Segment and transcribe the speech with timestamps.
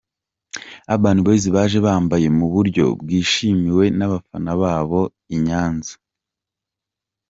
[0.93, 5.01] Urban Boyz baje bambeye mu buryo bwishimiwe n'abafana babo
[5.35, 5.93] i Nyanza.